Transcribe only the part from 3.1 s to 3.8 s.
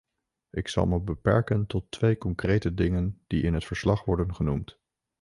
die in het